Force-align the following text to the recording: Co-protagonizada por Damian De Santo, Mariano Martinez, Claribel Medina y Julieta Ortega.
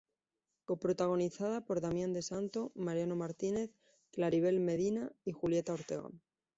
Co-protagonizada 0.65 1.63
por 1.63 1.79
Damian 1.79 2.11
De 2.11 2.23
Santo, 2.23 2.71
Mariano 2.73 3.15
Martinez, 3.15 3.69
Claribel 4.11 4.59
Medina 4.59 5.11
y 5.23 5.31
Julieta 5.31 5.73
Ortega. 5.73 6.09